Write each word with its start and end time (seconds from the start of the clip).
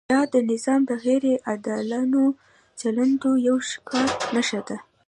دا 0.11 0.19
د 0.33 0.35
نظام 0.51 0.81
د 0.89 0.91
غیر 1.05 1.23
عادلانه 1.47 2.23
چلندونو 2.79 3.29
یوه 3.47 3.61
ښکاره 3.71 4.13
نښه 4.35 4.61
ده. 4.67 4.77